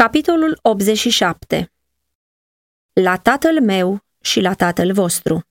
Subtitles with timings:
[0.00, 1.72] Capitolul 87
[2.92, 5.46] La tatăl meu și la tatăl vostru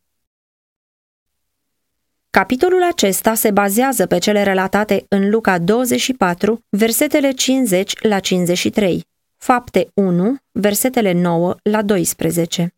[2.29, 9.07] Capitolul acesta se bazează pe cele relatate în Luca 24, versetele 50 la 53,
[9.37, 12.73] Fapte 1, versetele 9 la 12.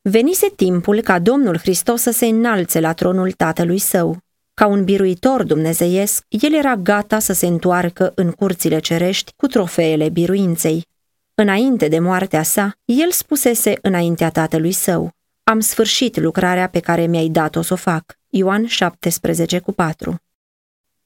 [0.00, 4.24] Venise timpul ca Domnul Hristos să se înalțe la tronul tatălui său.
[4.60, 10.08] Ca un biruitor dumnezeiesc, el era gata să se întoarcă în curțile cerești cu trofeele
[10.08, 10.86] biruinței.
[11.34, 15.10] Înainte de moartea sa, el spusese înaintea tatălui său,
[15.44, 18.18] Am sfârșit lucrarea pe care mi-ai dat-o să o fac.
[18.28, 20.16] Ioan 17 cu 4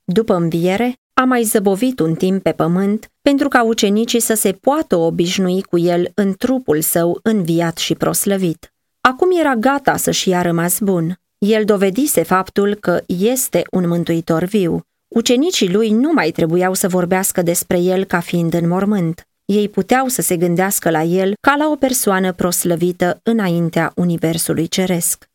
[0.04, 4.96] După înviere, a mai zăbovit un timp pe pământ pentru ca ucenicii să se poată
[4.96, 8.72] obișnui cu el în trupul său înviat și proslăvit.
[9.00, 11.20] Acum era gata să-și ia rămas bun.
[11.46, 14.80] El dovedise faptul că este un mântuitor viu.
[15.08, 19.28] Ucenicii lui nu mai trebuiau să vorbească despre el ca fiind în mormânt.
[19.44, 25.28] Ei puteau să se gândească la el ca la o persoană proslăvită înaintea Universului Ceresc.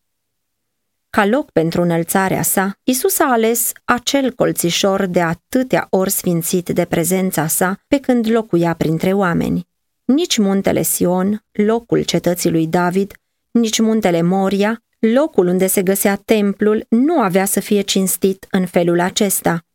[1.10, 6.86] Ca loc pentru înălțarea sa, Isus a ales acel colțișor de atâtea ori sfințit de
[6.86, 9.68] prezența sa pe când locuia printre oameni.
[10.04, 13.14] Nici muntele Sion, locul cetății lui David,
[13.52, 19.00] nici muntele Moria, locul unde se găsea templul, nu avea să fie cinstit în felul
[19.00, 19.66] acesta.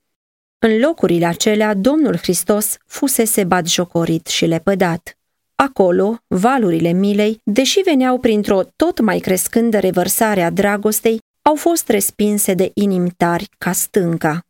[0.59, 5.19] În locurile acelea, Domnul Hristos fusese batjocorit și lepădat.
[5.55, 12.55] Acolo, valurile milei, deși veneau printr-o tot mai crescândă revărsare a dragostei, au fost respinse
[12.55, 14.45] de inimi tari ca stânca.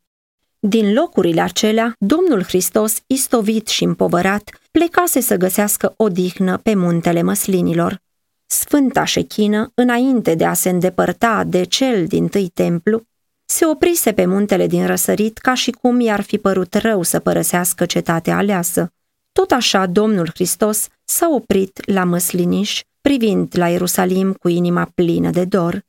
[0.58, 8.01] Din locurile acelea, Domnul Hristos, istovit și împovărat, plecase să găsească odihnă pe muntele măslinilor.
[8.52, 13.02] Sfânta șechină, înainte de a se îndepărta de cel din tâi templu,
[13.44, 17.86] se oprise pe muntele din răsărit ca și cum i-ar fi părut rău să părăsească
[17.86, 18.92] cetatea aleasă.
[19.32, 25.44] Tot așa Domnul Hristos s-a oprit la măsliniș, privind la Ierusalim cu inima plină de
[25.44, 25.84] dor.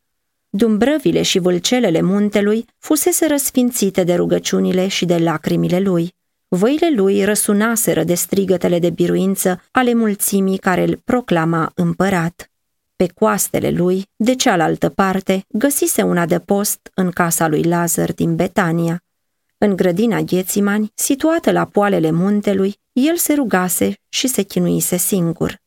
[0.49, 6.13] Dumbrăvile și vâlcelele muntelui fusese răsfințite de rugăciunile și de lacrimile lui.
[6.47, 12.50] Văile lui răsunaseră de strigătele de biruință ale mulțimii care îl proclama împărat.
[13.01, 19.03] Pe coastele lui, de cealaltă parte, găsise un adăpost în casa lui Lazar din Betania.
[19.57, 25.57] În grădina Ghețimani, situată la poalele muntelui, el se rugase și se chinuise singur.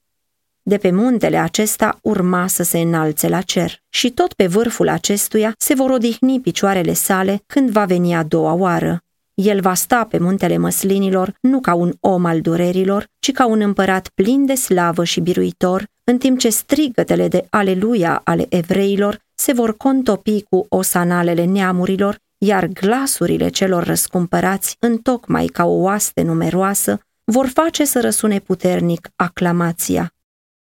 [0.63, 5.55] De pe muntele acesta urma să se înalțe la cer și tot pe vârful acestuia
[5.59, 9.04] se vor odihni picioarele sale când va veni a doua oară.
[9.35, 13.61] El va sta pe muntele măslinilor nu ca un om al durerilor, ci ca un
[13.61, 19.53] împărat plin de slavă și biruitor, în timp ce strigătele de aleluia ale evreilor se
[19.53, 27.47] vor contopi cu osanalele neamurilor, iar glasurile celor răscumpărați, întocmai ca o oaste numeroasă, vor
[27.47, 30.13] face să răsune puternic aclamația.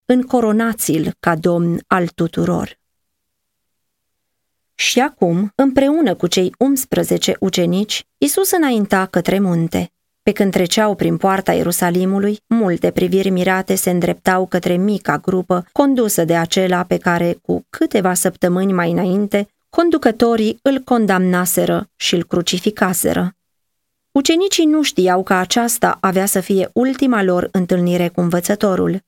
[0.04, 2.78] Încoronați-l ca domn al tuturor.
[4.74, 9.88] Și acum, împreună cu cei 11 ucenici, Isus înainta către munte.
[10.22, 16.24] Pe când treceau prin poarta Ierusalimului, multe priviri mirate se îndreptau către mica grupă condusă
[16.24, 23.36] de acela pe care, cu câteva săptămâni mai înainte, conducătorii îl condamnaseră și îl crucificaseră.
[24.10, 29.00] Ucenicii nu știau că aceasta avea să fie ultima lor întâlnire cu învățătorul.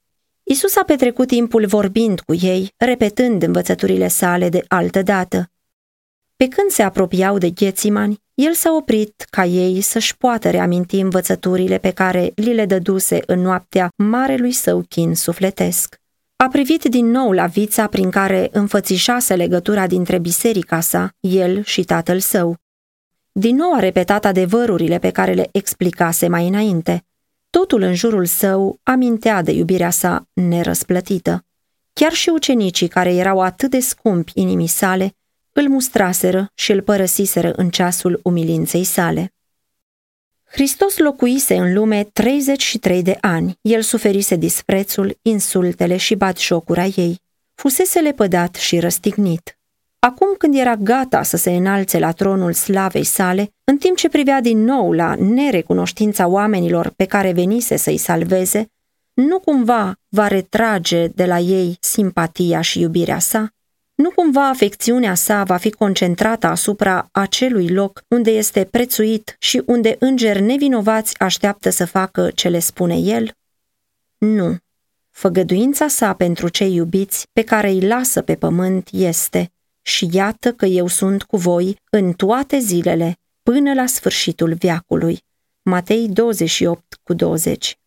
[0.43, 5.51] Isus a petrecut timpul vorbind cu ei, repetând învățăturile sale de altă dată.
[6.37, 11.79] Pe când se apropiau de Ghețimani, el s-a oprit ca ei să-și poată reaminti învățăturile
[11.79, 16.01] pe care li le dăduse în noaptea marelui său chin sufletesc.
[16.37, 21.85] A privit din nou la vița prin care înfățișase legătura dintre biserica sa, el și
[21.85, 22.57] tatăl său.
[23.33, 27.07] Din nou a repetat adevărurile pe care le explicase mai înainte.
[27.51, 31.45] Totul în jurul său amintea de iubirea sa nerăsplătită.
[31.93, 35.17] Chiar și ucenicii care erau atât de scumpi inimii sale
[35.57, 39.33] îl mustraseră și îl părăsiseră în ceasul umilinței sale.
[40.45, 47.21] Hristos locuise în lume 33 de ani, el suferise disprețul, insultele și batjocura ei.
[47.55, 49.59] Fusese lepădat și răstignit.
[49.99, 54.41] Acum când era gata să se înalțe la tronul slavei sale, în timp ce privea
[54.41, 58.71] din nou la nerecunoștința oamenilor pe care venise să-i salveze,
[59.13, 63.56] nu cumva va retrage de la ei simpatia și iubirea sa?
[63.97, 69.97] Nu cumva afecțiunea sa va fi concentrată asupra acelui loc unde este prețuit și unde
[69.99, 73.33] îngeri nevinovați așteaptă să facă ce le spune el?
[74.19, 74.57] Nu.
[75.11, 79.53] Făgăduința sa pentru cei iubiți pe care îi lasă pe pământ este
[79.83, 85.25] și iată că eu sunt cu voi în toate zilele până la sfârșitul viacului.
[85.63, 87.79] Matei 28 cu 20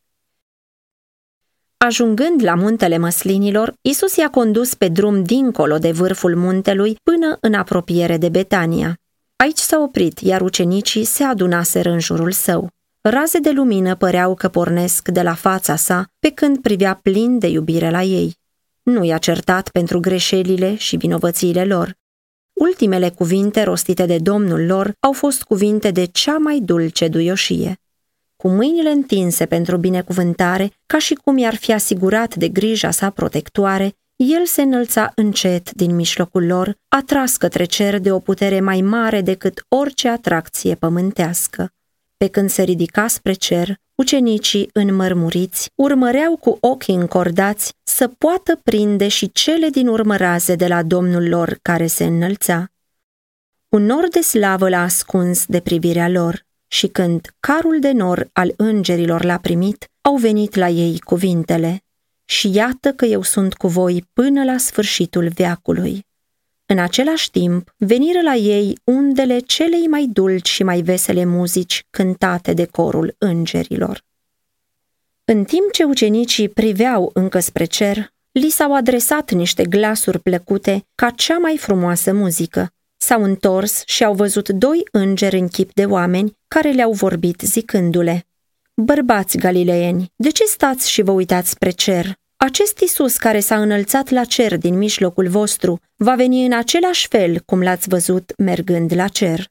[1.85, 7.53] Ajungând la muntele măslinilor, Isus i-a condus pe drum dincolo de vârful muntelui până în
[7.53, 8.99] apropiere de Betania.
[9.35, 12.69] Aici s-a oprit, iar ucenicii se adunaseră în jurul său.
[13.01, 17.47] Raze de lumină păreau că pornesc de la fața sa, pe când privea plin de
[17.47, 18.35] iubire la ei.
[18.83, 21.93] Nu i-a certat pentru greșelile și vinovățiile lor.
[22.53, 27.79] Ultimele cuvinte rostite de Domnul lor au fost cuvinte de cea mai dulce duioșie.
[28.43, 33.95] Cu mâinile întinse pentru binecuvântare, ca și cum i-ar fi asigurat de grija sa protectoare,
[34.15, 39.21] el se înălța încet din mijlocul lor, atras către cer de o putere mai mare
[39.21, 41.71] decât orice atracție pământească.
[42.17, 49.07] Pe când se ridica spre cer, ucenicii înmărmuriți urmăreau cu ochii încordați să poată prinde
[49.07, 52.71] și cele din urmă raze de la Domnul lor care se înălța.
[53.69, 58.53] Un nor de slavă l-a ascuns de privirea lor și când carul de nor al
[58.57, 61.83] îngerilor l-a primit, au venit la ei cuvintele.
[62.25, 66.05] Și iată că eu sunt cu voi până la sfârșitul veacului.
[66.65, 72.53] În același timp, veniră la ei undele celei mai dulci și mai vesele muzici cântate
[72.53, 74.03] de corul îngerilor.
[75.25, 81.09] În timp ce ucenicii priveau încă spre cer, li s-au adresat niște glasuri plăcute ca
[81.09, 82.71] cea mai frumoasă muzică.
[82.97, 88.25] S-au întors și au văzut doi îngeri în chip de oameni care le-au vorbit zicându-le
[88.73, 92.13] Bărbați galileeni, de ce stați și vă uitați spre cer?
[92.35, 97.41] Acest Isus care s-a înălțat la cer din mijlocul vostru va veni în același fel
[97.45, 99.45] cum l-ați văzut mergând la cer.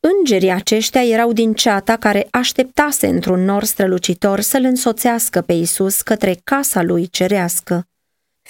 [0.00, 6.40] Îngerii aceștia erau din ceata care așteptase într-un nor strălucitor să-l însoțească pe Isus către
[6.44, 7.86] casa lui cerească.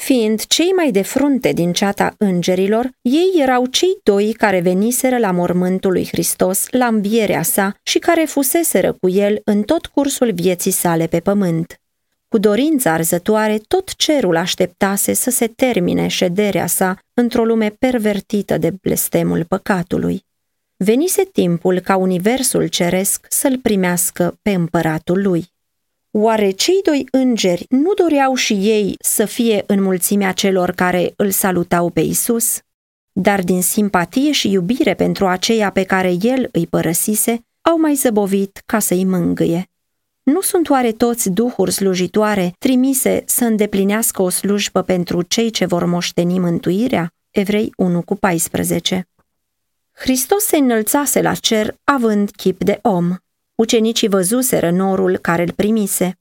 [0.00, 5.30] Fiind cei mai de frunte din ceata îngerilor, ei erau cei doi care veniseră la
[5.30, 10.70] mormântul lui Hristos la învierea sa și care fuseseră cu el în tot cursul vieții
[10.70, 11.80] sale pe pământ.
[12.28, 18.70] Cu dorința arzătoare, tot cerul așteptase să se termine șederea sa într-o lume pervertită de
[18.82, 20.24] blestemul păcatului.
[20.76, 25.56] Venise timpul ca universul ceresc să-l primească pe împăratul lui.
[26.10, 31.30] Oare cei doi îngeri nu doreau și ei să fie în mulțimea celor care îl
[31.30, 32.58] salutau pe Isus?
[33.12, 38.62] Dar din simpatie și iubire pentru aceia pe care el îi părăsise, au mai zăbovit
[38.66, 39.70] ca să-i mângâie.
[40.22, 45.84] Nu sunt oare toți duhuri slujitoare trimise să îndeplinească o slujbă pentru cei ce vor
[45.84, 47.12] moșteni mântuirea?
[47.30, 49.08] Evrei 1 cu 14
[49.92, 53.14] Hristos se înălțase la cer având chip de om.
[53.58, 56.18] Ucenicii văzuseră norul care îl primise.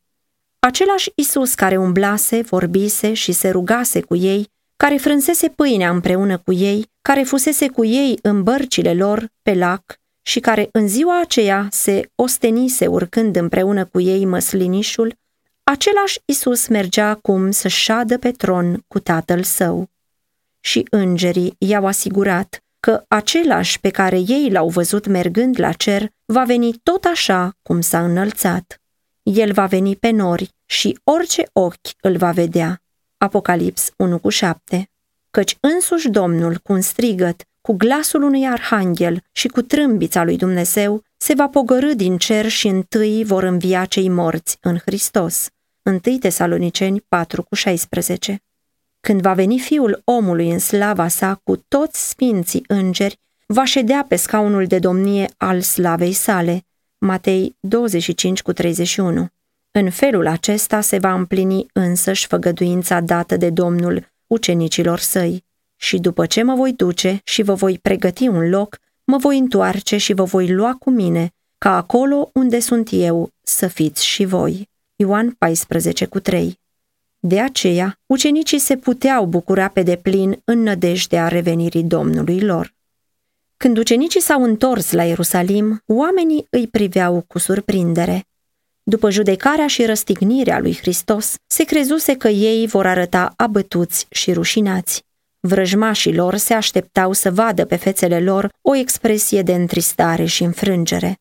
[0.60, 6.54] Același Isus care umblase, vorbise și se rugase cu ei, care frânsese pâinea împreună cu
[6.54, 11.68] ei, care fusese cu ei în bărcile lor pe lac și care în ziua aceea
[11.72, 15.16] se ostenise urcând împreună cu ei măslinișul,
[15.64, 19.90] același Isus mergea acum să șadă pe tron cu tatăl său.
[20.60, 26.44] Și îngerii i-au asigurat că același pe care ei l-au văzut mergând la cer va
[26.44, 28.82] veni tot așa cum s-a înălțat.
[29.24, 32.82] El va veni pe nori și orice ochi îl va vedea.
[33.18, 34.90] Apocalips 1 cu 7
[35.32, 41.04] Căci însuși Domnul, cu un strigăt, cu glasul unui arhanghel și cu trâmbița lui Dumnezeu,
[41.18, 45.50] se va pogărâ din cer și întâi vor învia cei morți în Hristos.
[45.84, 48.44] 1 Tesaloniceni 4 cu 16
[49.00, 54.16] Când va veni Fiul omului în slava sa cu toți sfinții îngeri, va ședea pe
[54.16, 56.66] scaunul de domnie al slavei sale.
[56.98, 59.28] Matei 25 cu 31
[59.72, 66.26] În felul acesta se va împlini însăși făgăduința dată de Domnul ucenicilor săi și după
[66.26, 70.24] ce mă voi duce și vă voi pregăti un loc, mă voi întoarce și vă
[70.24, 74.70] voi lua cu mine, ca acolo unde sunt eu să fiți și voi.
[74.96, 76.60] Ioan 14 cu 3
[77.20, 82.76] De aceea, ucenicii se puteau bucura pe deplin în nădejdea revenirii Domnului lor.
[83.58, 88.26] Când ucenicii s-au întors la Ierusalim, oamenii îi priveau cu surprindere.
[88.84, 95.06] După judecarea și răstignirea lui Hristos, se crezuse că ei vor arăta abătuți și rușinați.
[95.40, 101.20] Vrăjmașii lor se așteptau să vadă pe fețele lor o expresie de întristare și înfrângere.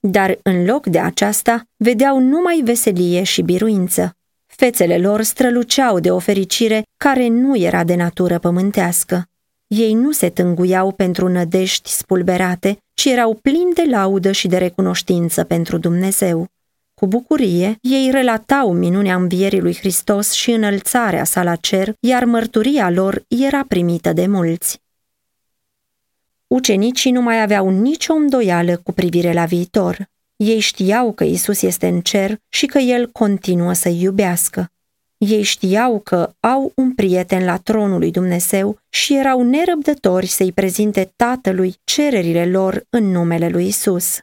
[0.00, 4.16] Dar în loc de aceasta, vedeau numai veselie și biruință.
[4.46, 9.28] Fețele lor străluceau de o fericire care nu era de natură pământească.
[9.68, 15.44] Ei nu se tânguiau pentru nădești spulberate, ci erau plini de laudă și de recunoștință
[15.44, 16.48] pentru Dumnezeu.
[16.94, 22.90] Cu bucurie, ei relatau minunea învierii lui Hristos și înălțarea sa la cer, iar mărturia
[22.90, 24.80] lor era primită de mulți.
[26.46, 30.08] Ucenicii nu mai aveau nicio îndoială cu privire la viitor.
[30.36, 34.70] Ei știau că Isus este în cer și că El continuă să-i iubească.
[35.18, 41.12] Ei știau că au un prieten la tronul lui Dumnezeu și erau nerăbdători să-i prezinte
[41.16, 44.18] Tatălui cererile lor în numele lui Isus.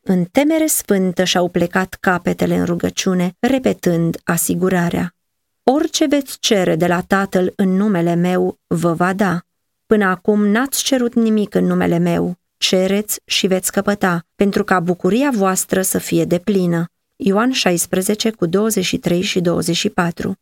[0.00, 5.14] În temere sfântă și-au plecat capetele în rugăciune, repetând asigurarea.
[5.62, 9.40] Orice veți cere de la Tatăl în numele meu, vă va da.
[9.86, 12.36] Până acum n-ați cerut nimic în numele meu.
[12.56, 16.86] Cereți și veți căpăta, pentru ca bucuria voastră să fie deplină.
[17.24, 20.36] Ioan 16 cu 23 și 24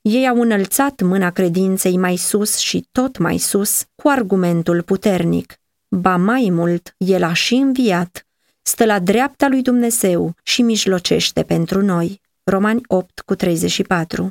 [0.00, 5.54] Ei au înălțat mâna credinței mai sus și tot mai sus, cu argumentul puternic.
[5.88, 8.26] Ba mai mult, el a și înviat,
[8.62, 12.20] stă la dreapta lui Dumnezeu și mijlocește pentru noi.
[12.42, 14.30] Romani 8 cu 34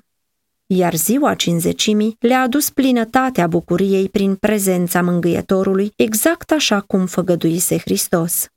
[0.65, 8.47] iar ziua cinzecimii le-a adus plinătatea bucuriei prin prezența mângâietorului, exact așa cum făgăduise Hristos.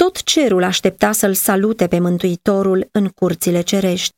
[0.00, 4.14] Tot cerul aștepta să-l salute pe Mântuitorul în curțile cerești.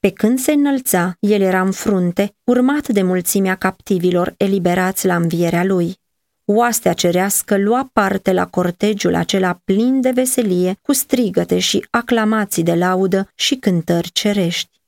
[0.00, 5.64] Pe când se înălța, el era în frunte, urmat de mulțimea captivilor eliberați la învierea
[5.64, 5.96] lui.
[6.44, 12.74] Oastea cerească lua parte la cortegiul acela plin de veselie, cu strigăte și aclamații de
[12.74, 14.80] laudă și cântări cerești.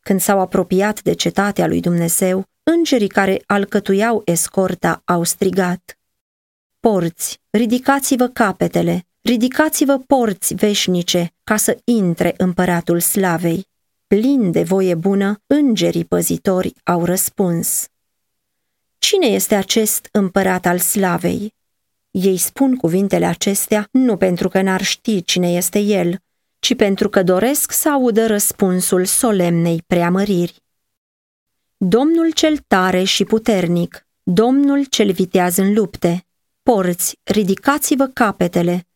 [0.00, 5.98] Când s-au apropiat de cetatea lui Dumnezeu, îngerii care alcătuiau escorta au strigat.
[6.80, 13.66] Porți, ridicați-vă capetele, ridicați-vă porți veșnice, ca să intre împăratul slavei.
[14.06, 17.86] Plin de voie bună, îngerii păzitori au răspuns.
[18.98, 21.54] Cine este acest împărat al slavei?
[22.10, 26.18] Ei spun cuvintele acestea nu pentru că n-ar ști cine este el,
[26.58, 30.62] ci pentru că doresc să audă răspunsul solemnei preamăriri.
[31.76, 36.26] Domnul cel tare și puternic, Domnul cel viteaz în lupte,
[36.62, 38.87] porți, ridicați-vă capetele,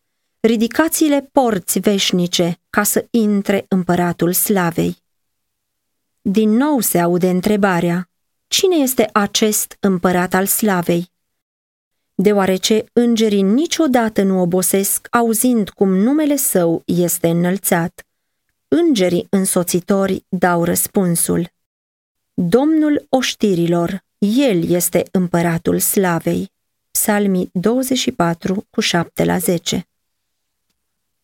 [0.42, 4.96] ridicați-le porți veșnice ca să intre împăratul slavei.
[6.20, 8.10] Din nou se aude întrebarea,
[8.46, 11.10] cine este acest împărat al slavei?
[12.14, 18.06] deoarece îngerii niciodată nu obosesc auzind cum numele său este înălțat.
[18.68, 21.48] Îngerii însoțitori dau răspunsul.
[22.34, 26.50] Domnul oștirilor, El este împăratul slavei.
[26.90, 29.86] Psalmii 24 cu 7 la 10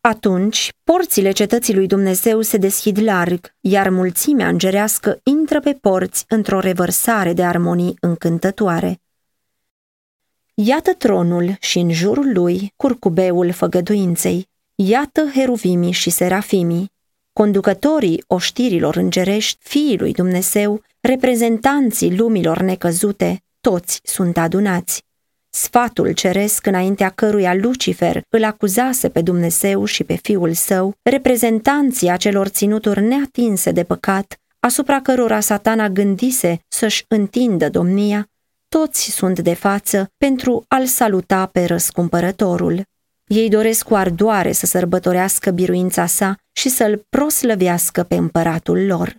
[0.01, 6.61] Atunci, porțile cetății lui Dumnezeu se deschid larg, iar mulțimea îngerească intră pe porți într-o
[6.61, 9.01] revărsare de armonii încântătoare.
[10.55, 14.49] Iată tronul și în jurul lui curcubeul făgăduinței.
[14.75, 16.93] Iată heruvimii și serafimii,
[17.33, 25.05] conducătorii oștirilor îngerești, fiii lui Dumnezeu, reprezentanții lumilor necăzute, toți sunt adunați.
[25.51, 32.47] Sfatul ceresc înaintea căruia Lucifer îl acuzase pe Dumnezeu și pe fiul său, reprezentanții acelor
[32.47, 38.29] ținuturi neatinse de păcat, asupra cărora satana gândise să-și întindă domnia,
[38.69, 42.83] toți sunt de față pentru a-l saluta pe răscumpărătorul.
[43.27, 49.17] Ei doresc cu ardoare să sărbătorească biruința sa și să-l proslăvească pe împăratul lor.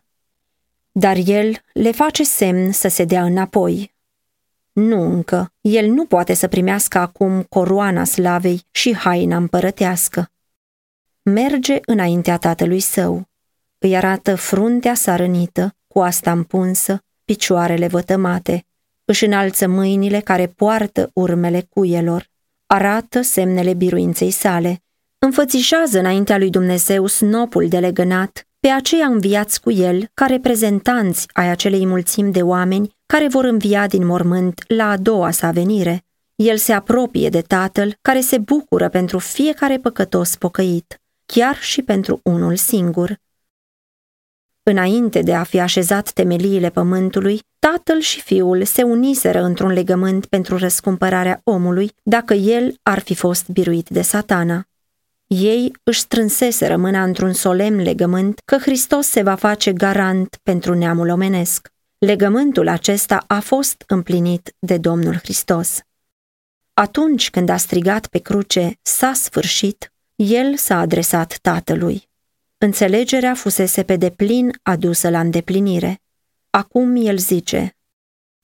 [0.91, 3.93] Dar el le face semn să se dea înapoi.
[4.81, 10.31] Nu încă, el nu poate să primească acum coroana slavei și haina împărătească.
[11.21, 13.27] Merge înaintea tatălui său.
[13.77, 18.65] Îi arată fruntea sarănită, coasta împunsă, picioarele vătămate,
[19.05, 22.29] își înalță mâinile care poartă urmele cuielor,
[22.65, 24.83] arată semnele biruinței sale,
[25.17, 31.49] înfățișează înaintea lui Dumnezeu snopul de legănat, pe aceia înviați cu el ca reprezentanți ai
[31.49, 36.03] acelei mulțimi de oameni care vor învia din mormânt la a doua sa venire.
[36.35, 42.19] El se apropie de Tatăl care se bucură pentru fiecare păcătos pocăit, chiar și pentru
[42.23, 43.19] unul singur.
[44.63, 50.57] Înainte de a fi așezat temeliile pământului, tatăl și fiul se uniseră într-un legământ pentru
[50.57, 54.68] răscumpărarea omului, dacă el ar fi fost biruit de satana.
[55.36, 61.09] Ei își strânseseră mâna într-un solemn legământ că Hristos se va face garant pentru neamul
[61.09, 61.71] omenesc.
[61.98, 65.79] Legământul acesta a fost împlinit de Domnul Hristos.
[66.74, 72.09] Atunci când a strigat pe cruce, s-a sfârșit, el s-a adresat tatălui.
[72.57, 76.01] Înțelegerea fusese pe deplin adusă la îndeplinire.
[76.50, 77.77] Acum el zice,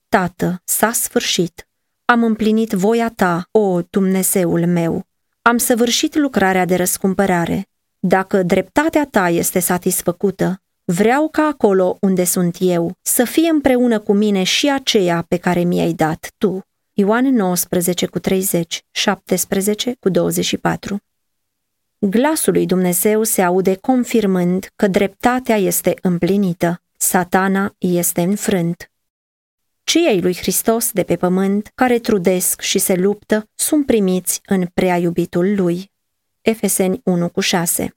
[0.08, 1.68] Tată, s-a sfârșit.
[2.04, 5.05] Am împlinit voia ta, o Dumnezeul meu.
[5.46, 7.68] Am săvârșit lucrarea de răscumpărare.
[7.98, 14.12] Dacă dreptatea ta este satisfăcută, vreau ca acolo unde sunt eu să fie împreună cu
[14.12, 16.60] mine și aceea pe care mi-ai dat tu.
[16.92, 20.98] Ioan 19 cu 30, 17 cu 24
[21.98, 28.90] Glasul lui Dumnezeu se aude confirmând că dreptatea este împlinită, satana este înfrânt.
[29.86, 34.66] Cei ai lui Hristos de pe pământ, care trudesc și se luptă, sunt primiți în
[34.74, 35.90] prea iubitul lui.
[36.40, 37.96] Efeseni 1 cu 6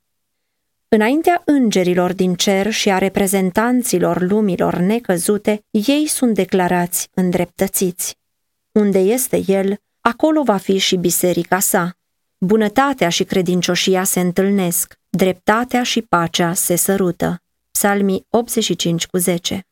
[0.87, 8.17] Înaintea îngerilor din cer și a reprezentanților lumilor necăzute, ei sunt declarați îndreptățiți.
[8.71, 11.97] Unde este el, acolo va fi și biserica sa.
[12.37, 17.41] Bunătatea și credincioșia se întâlnesc, dreptatea și pacea se sărută.
[17.71, 19.63] Psalmii 85 cu 10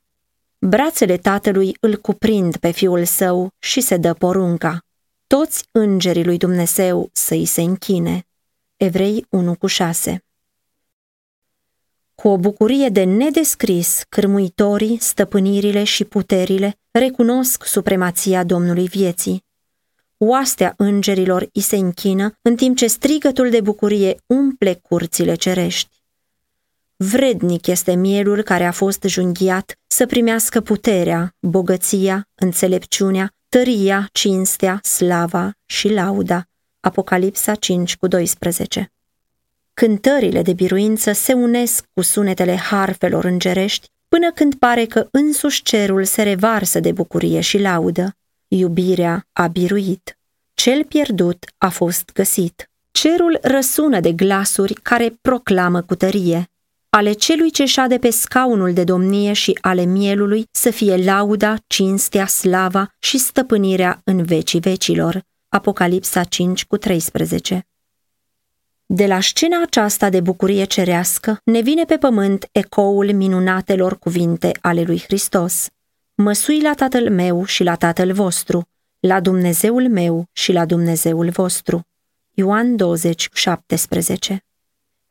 [0.59, 4.79] Brațele tatălui îl cuprind pe fiul său și se dă porunca.
[5.27, 8.27] Toți îngerii lui Dumnezeu să-i se închine.
[8.77, 10.23] Evrei 1 cu 6
[12.15, 19.45] Cu o bucurie de nedescris, cârmuitorii, stăpânirile și puterile recunosc supremația Domnului vieții.
[20.17, 25.96] Oastea îngerilor îi se închină, în timp ce strigătul de bucurie umple curțile cerești.
[26.99, 35.51] Vrednic este mielul care a fost junghiat să primească puterea, bogăția, înțelepciunea, tăria, cinstea, slava
[35.65, 36.45] și lauda.
[36.79, 38.91] Apocalipsa 5 cu 12
[39.73, 46.03] Cântările de biruință se unesc cu sunetele harfelor îngerești până când pare că însuși cerul
[46.03, 48.15] se revarsă de bucurie și laudă.
[48.47, 50.17] Iubirea a biruit.
[50.53, 52.69] Cel pierdut a fost găsit.
[52.91, 56.49] Cerul răsună de glasuri care proclamă cu tărie
[56.97, 62.25] ale celui ce șade pe scaunul de domnie și ale mielului să fie lauda, cinstea,
[62.25, 65.21] slava și stăpânirea în vecii vecilor.
[65.49, 67.67] Apocalipsa 5 cu 13
[68.85, 74.81] De la scena aceasta de bucurie cerească ne vine pe pământ ecoul minunatelor cuvinte ale
[74.81, 75.67] lui Hristos.
[76.15, 78.67] Măsui la tatăl meu și la tatăl vostru,
[78.99, 81.81] la Dumnezeul meu și la Dumnezeul vostru.
[82.33, 84.46] Ioan 20, 17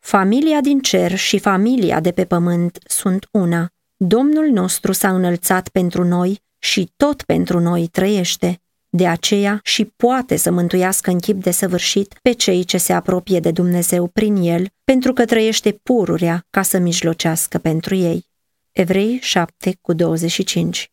[0.06, 3.70] Familia din cer și familia de pe pământ sunt una.
[3.96, 8.60] Domnul nostru s-a înălțat pentru noi și tot pentru noi trăiește.
[8.88, 13.40] De aceea și poate să mântuiască în chip de săvârșit pe cei ce se apropie
[13.40, 18.26] de Dumnezeu prin el, pentru că trăiește pururea ca să mijlocească pentru ei.
[18.72, 20.92] Evrei 7 cu 25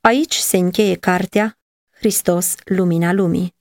[0.00, 1.58] Aici se încheie cartea
[1.90, 3.55] Hristos, lumina lumii.